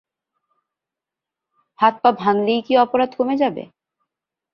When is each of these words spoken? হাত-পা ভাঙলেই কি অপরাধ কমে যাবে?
হাত-পা 1.79 2.11
ভাঙলেই 2.21 2.59
কি 2.61 2.73
অপরাধ 2.77 3.11
কমে 3.17 3.35
যাবে? 3.37 3.63